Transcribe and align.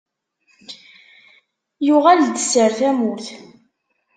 Yuɣel-d 1.87 2.35
sser 2.39 2.71
tamurt. 2.79 3.27